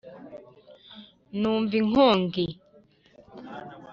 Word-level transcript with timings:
numva 1.39 1.73
inkongi 1.81 2.45